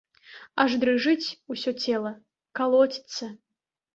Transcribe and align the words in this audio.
Аж 0.63 0.71
дрыжыць 0.83 1.33
усё 1.55 1.71
цела, 1.83 2.13
калоціцца. 2.61 3.29